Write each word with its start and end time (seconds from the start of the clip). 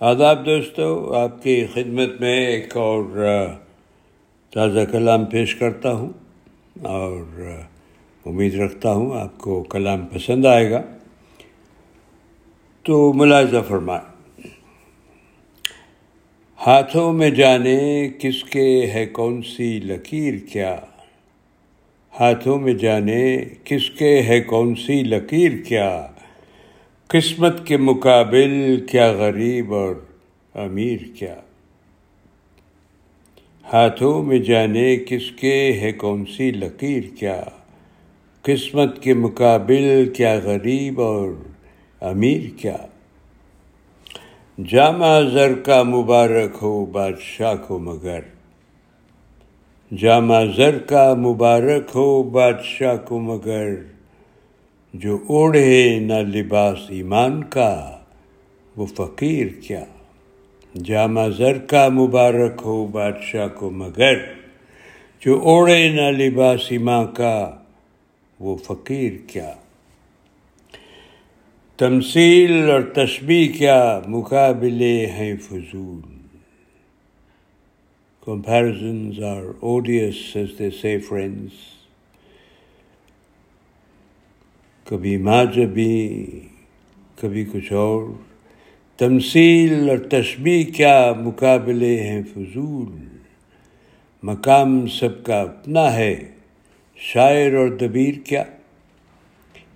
آداب 0.00 0.46
دوستو، 0.46 1.14
آپ 1.14 1.42
کی 1.42 1.66
خدمت 1.74 2.20
میں 2.20 2.46
ایک 2.46 2.76
اور 2.76 3.04
تازہ 4.54 4.80
کلام 4.92 5.24
پیش 5.24 5.54
کرتا 5.54 5.92
ہوں 5.92 6.08
اور 6.82 7.24
امید 8.26 8.54
رکھتا 8.54 8.92
ہوں 8.92 9.20
آپ 9.20 9.38
کو 9.38 9.62
کلام 9.62 10.06
پسند 10.06 10.46
آئے 10.46 10.70
گا۔ 10.70 10.82
تو 12.82 13.12
ملاحظہ 13.12 13.56
فرمائیں۔ 13.68 14.46
ہاتھوں 16.66 17.12
میں 17.12 17.30
جانے 17.30 18.08
کس 18.18 18.44
کے 18.44 18.90
ہے 18.94 19.06
کون 19.06 19.42
سی 19.42 19.80
لکیر 19.80 20.34
کیا؟ 20.52 20.76
ہاتھوں 22.20 22.58
میں 22.58 22.74
جانے 22.74 23.44
کس 23.64 23.90
کے 23.90 24.22
ہے 24.22 24.40
کون 24.40 24.74
سی 24.74 25.02
لکیر 25.02 25.50
کیا؟ 25.68 26.06
قسمت 27.08 27.66
کے 27.66 27.76
مقابل 27.76 28.84
کیا 28.90 29.12
غریب 29.12 29.74
اور 29.74 29.94
امیر 30.54 30.98
کیا؟ 31.18 31.34
ہاتھوں 33.72 34.22
میں 34.22 34.38
جانے 34.38 34.96
کس 34.96 35.30
کے 35.30 35.72
ہے 35.72 35.92
کون 35.92 36.24
سی 36.36 36.50
لکیر 36.50 37.02
کیا؟ 37.18 37.44
قسمت 38.42 39.02
کے 39.02 39.14
مقابل 39.14 40.12
کیا 40.16 40.34
غریب 40.34 41.00
اور 41.00 41.28
امیر 42.00 42.40
کیا؟ 42.56 42.76
جامع 44.66 45.20
زر 45.20 45.54
کا 45.54 45.82
مبارک 45.82 46.58
ہو 46.62 46.84
بادشاہ 46.84 47.54
کو 47.66 47.78
مگر۔ 47.78 48.20
جامع 49.98 50.44
زر 50.56 50.78
کا 50.78 51.14
مبارک 51.14 51.90
ہو 51.94 52.22
بادشاہ 52.22 52.96
کو 52.96 53.20
مگر۔ 53.20 53.93
جو 54.94 55.18
اوڑھے 55.26 55.98
نہ 55.98 56.12
لباس 56.12 56.78
ایمان 56.88 57.44
کا، 57.44 57.98
وہ 58.76 58.86
فقیر 58.86 59.46
کیا۔ 59.46 59.84
جامع 60.82 61.28
زر 61.28 61.58
کا 61.58 61.88
مبارک 61.88 62.62
ہو 62.64 62.86
بادشاہ 62.86 63.48
کو 63.48 63.70
مگر، 63.70 64.14
جو 65.20 65.40
اوڑھے 65.40 65.88
نہ 65.88 66.18
لباس 66.18 66.60
ایمان 66.68 67.06
کا، 67.06 67.56
وہ 68.40 68.56
فقیر 68.56 69.12
کیا۔ 69.26 69.52
تمثیل 71.76 72.70
اور 72.70 72.80
تشبیح 72.80 73.48
کیا 73.58 74.00
مقابلے 74.06 75.06
ہیں 75.06 75.36
فضول۔ 75.36 76.00
Comparisons 78.24 79.22
are 79.22 79.42
odious 79.60 80.36
as 80.70 81.04
friends 81.08 81.83
کبھی 84.84 85.16
ماجبی 85.16 86.26
کبھی 87.20 87.44
کچھ 87.52 87.72
اور۔ 87.72 88.02
تمثیل 88.98 89.90
اور 89.90 89.98
تشبیح 89.98 90.64
کیا 90.64 91.12
مقابلے 91.20 92.00
ہیں 92.00 92.22
فضول۔ 92.34 93.08
مقام 94.22 94.86
سب 94.86 95.24
کا 95.24 95.40
اپنا 95.40 95.96
ہے، 95.96 96.20
شاعر 96.96 97.54
اور 97.54 97.68
دبیر 97.68 98.14
کیا۔ 98.24 98.44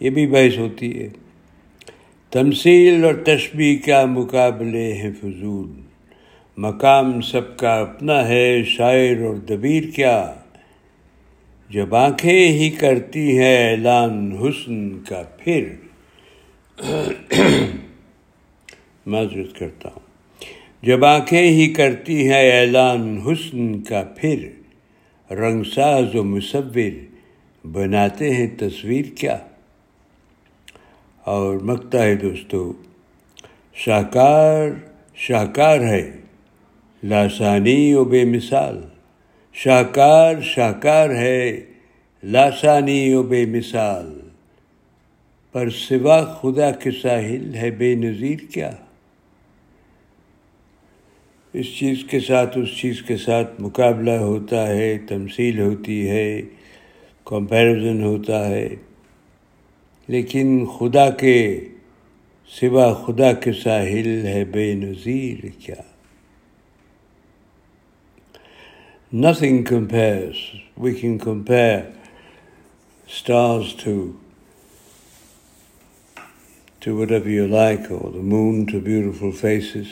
یہ 0.00 0.10
بھی 0.10 0.26
بحث 0.26 0.58
ہوتی 0.58 1.02
ہے۔ 1.02 1.08
تمثیل 2.30 3.04
اور 3.04 3.14
تشبیح 3.14 3.78
کا 3.86 4.04
مقابلے 4.04 4.94
ہیں 4.94 5.10
فضول۔ 5.20 5.80
مقام 6.56 7.20
سب 7.20 7.56
کا 7.56 7.80
اپنا 7.80 8.28
ہے، 8.28 8.62
شاعر 8.64 9.22
اور 9.22 9.36
دبیر 9.36 9.82
کیا۔ 9.96 10.34
جب 11.70 11.94
آنکھیں 11.94 12.48
ہی 12.48 12.70
کرتی 12.70 13.38
ہیں 13.38 13.70
اعلان 13.70 14.32
حسن 14.32 14.98
کا 14.98 15.22
پھر 15.38 15.68
معذرت 19.06 19.58
کرتا 19.58 19.88
ہوں۔ 19.88 20.00
جب 20.82 21.04
آنکھیں 21.04 21.42
ہی 21.42 21.74
کرتی 21.74 22.30
ہیں 22.30 22.60
اعلان 22.60 23.20
حسن 23.26 23.82
کا 23.82 24.02
پھر 24.16 24.48
رنگ 25.34 25.62
ساز 25.62 26.14
و 26.14 26.24
مصور 26.24 26.90
بناتے 27.66 28.34
ہیں 28.34 28.46
تصویر 28.58 29.04
کیا؟ 29.18 29.38
اور 31.24 31.56
مکتا 31.56 32.02
ہے 32.02 32.14
دوستو، 32.14 32.72
شاہکار 33.74 34.68
شاہکار 35.14 35.80
ہے، 35.80 36.10
لاسانی 37.04 37.94
و 37.94 38.04
بے 38.04 38.24
مثال۔ 38.24 38.80
شاہکار 39.52 40.34
شاہکار 40.42 41.10
ہے 41.10 41.60
لاسانی 42.24 43.14
و 43.14 43.22
بے 43.22 43.46
مثال۔ 43.46 44.20
پر 45.52 45.70
سوا 45.70 46.24
خدا 46.24 46.70
کے 46.70 46.90
ساحل 46.90 47.54
ہے 47.54 47.70
بے 47.70 47.94
نظیر 47.94 48.38
کیا؟ 48.54 48.70
اس 51.52 51.76
چیز 51.76 52.04
کے 52.10 52.20
ساتھ، 52.20 52.58
اس 52.58 52.76
چیز 52.76 53.02
کے 53.02 53.16
ساتھ 53.16 53.60
مقابلہ 53.60 54.10
ہوتا 54.10 54.66
ہے، 54.66 54.98
تمثیل 54.98 55.60
ہوتی 55.60 56.10
ہے 56.10 56.42
کمپیریزن 57.24 58.02
ہوتا 58.02 58.48
ہے۔ 58.48 58.68
لیکن 60.08 60.66
خدا 60.78 61.10
کے 61.10 61.60
سوا 62.46 62.94
خدا 62.94 63.32
کے 63.32 63.52
ساحل 63.52 64.26
ہے 64.26 64.44
بے 64.44 64.74
نظیر 64.74 65.46
کیا؟ 65.58 65.82
Nothing 69.12 69.62
compares 69.62 70.36
we 70.78 70.94
can 70.94 71.18
compare 71.18 71.80
stars 73.10 73.72
to 73.76 73.92
to 76.82 76.94
whatever 77.12 77.26
you 77.28 77.46
like 77.46 77.90
or 77.92 78.12
the 78.12 78.20
moon 78.26 78.64
to 78.64 78.80
beautiful 78.80 79.30
faces 79.40 79.88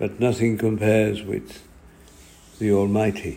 but 0.00 0.20
nothing 0.20 0.56
compares 0.56 1.22
with 1.28 1.52
the 2.60 2.68
اور 2.68 2.86
مائٹھی 2.88 3.32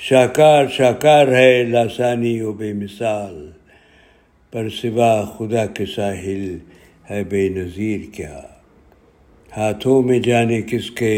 شاکار 0.00 0.66
شاکار 0.66 1.28
ہے 1.28 1.62
لاسانی 1.64 2.40
و 2.40 2.52
بے 2.52 2.72
مثال 2.74 3.34
پر 4.52 4.68
سوا 4.80 5.12
خدا 5.38 5.66
کے 5.74 5.86
ساحل 5.86 6.56
ہے 7.10 7.22
بے 7.24 7.48
نظیر 7.48 8.10
کیا 8.12 8.40
ہاتھوں 9.52 10.02
میں 10.02 10.18
جانے 10.20 10.62
کس 10.62 10.90
کے 10.90 11.14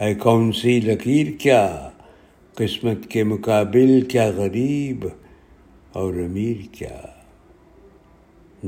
ہے 0.00 0.14
کون 0.20 0.50
سی 0.52 0.80
لکیر 0.80 1.36
کیا 1.38 1.66
قسمت 2.56 3.10
کے 3.10 3.24
مقابل 3.24 4.00
کیا 4.08 4.30
غریب 4.36 5.06
اور 5.96 6.14
امیر 6.14 6.74
کیا۔ 6.74 7.00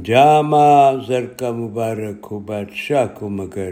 جامع 0.04 0.92
زر 1.08 1.26
کا 1.26 1.52
مبارک 1.52 2.26
ہو 2.30 2.38
بادشاہ 2.38 3.06
کو 3.14 3.28
مگر 3.28 3.70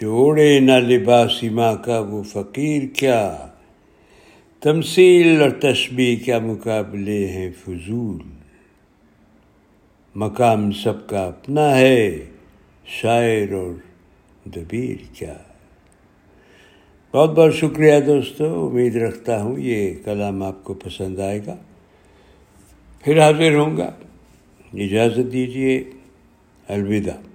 جوڑے 0.00 0.60
نہ 0.60 0.72
لباسی 0.72 1.48
ماں 1.48 1.74
کا 1.74 1.98
وہ 1.98 2.22
فقیر 2.22 2.82
کیا۔ 2.96 3.46
تمثیل 4.60 5.42
اور 5.42 5.50
تشبیح 5.50 6.16
کیا 6.16 6.38
مقابلے 6.38 7.26
ہیں 7.26 7.50
فضول۔ 7.64 8.18
مقام 10.14 10.72
سب 10.72 11.08
کا 11.08 11.24
اپنا 11.24 11.78
ہے، 11.78 12.24
شاعر 12.86 13.52
اور 13.52 13.72
دبیر 14.44 14.96
کیا۔ 15.14 15.34
بہت 17.12 17.30
بہت 17.30 17.54
شکریہ 17.54 18.00
دوستو، 18.00 18.68
امید 18.68 18.96
رکھتا 18.96 19.42
ہوں 19.42 19.58
یہ 19.58 19.94
کلام 20.04 20.42
آپ 20.42 20.64
کو 20.64 20.74
پسند 20.74 21.18
آئے 21.18 21.40
گا۔ 21.46 21.56
پھر 23.08 23.20
حاضر 23.22 23.54
ہوں 23.54 23.76
گا 23.76 23.90
اجازت 24.74 25.32
دیجیے 25.32 25.84
الوداع۔ 26.68 27.27